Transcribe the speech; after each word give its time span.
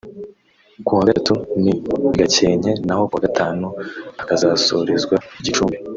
kuwa 0.85 1.07
gatatu 1.07 1.33
nii 1.61 1.81
Gakenke 2.17 2.71
naho 2.85 3.07
kuwa 3.07 3.21
gatanu 3.25 3.67
hakazasorezwa 4.17 5.15
i 5.39 5.43
Gicumbi 5.43 5.77